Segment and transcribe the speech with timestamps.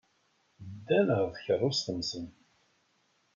[0.75, 2.25] Ddan ɣer tkeṛṛust-nsen.